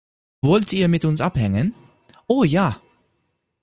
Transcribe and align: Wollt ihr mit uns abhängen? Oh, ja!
Wollt 0.41 0.73
ihr 0.73 0.87
mit 0.87 1.05
uns 1.05 1.21
abhängen? 1.21 1.75
Oh, 2.25 2.43
ja! 2.43 2.79